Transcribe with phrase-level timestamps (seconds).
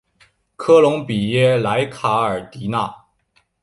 [0.55, 2.91] 科隆比耶莱卡尔迪纳。